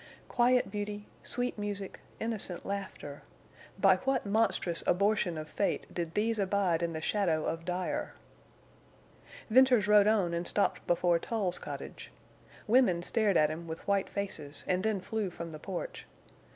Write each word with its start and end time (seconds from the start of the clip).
Quiet 0.27 0.71
beauty—sweet 0.71 1.59
music—innocent 1.59 2.65
laughter! 2.65 3.21
By 3.77 3.97
what 3.97 4.25
monstrous 4.25 4.83
abortion 4.87 5.37
of 5.37 5.47
fate 5.47 5.85
did 5.93 6.15
these 6.15 6.39
abide 6.39 6.81
in 6.81 6.93
the 6.93 7.01
shadow 7.01 7.45
of 7.45 7.65
Dyer? 7.65 8.15
Venters 9.51 9.87
rode 9.87 10.07
on 10.07 10.33
and 10.33 10.47
stopped 10.47 10.87
before 10.87 11.19
Tull's 11.19 11.59
cottage. 11.59 12.11
Women 12.65 13.03
stared 13.03 13.37
at 13.37 13.51
him 13.51 13.67
with 13.67 13.87
white 13.87 14.09
faces 14.09 14.63
and 14.65 14.81
then 14.83 15.01
flew 15.01 15.29
from 15.29 15.51
the 15.51 15.59
porch. 15.59 16.07